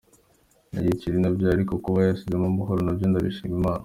[0.71, 3.79] Ni igikeri nabyaye, ariko kuba cyansize amahoro nabyo ndashima Imana.